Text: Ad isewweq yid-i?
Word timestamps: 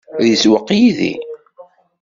Ad 0.19 0.25
isewweq 0.33 0.67
yid-i? 0.77 1.13